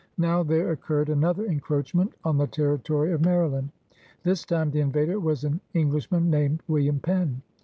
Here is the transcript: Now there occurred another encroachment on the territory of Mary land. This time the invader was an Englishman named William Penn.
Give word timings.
Now 0.17 0.41
there 0.41 0.71
occurred 0.71 1.09
another 1.09 1.45
encroachment 1.45 2.13
on 2.25 2.39
the 2.39 2.47
territory 2.47 3.11
of 3.11 3.21
Mary 3.21 3.47
land. 3.47 3.69
This 4.23 4.43
time 4.45 4.71
the 4.71 4.79
invader 4.81 5.19
was 5.19 5.43
an 5.43 5.61
Englishman 5.75 6.31
named 6.31 6.63
William 6.67 6.99
Penn. 6.99 7.43